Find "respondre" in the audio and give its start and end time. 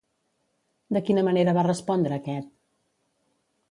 1.69-2.19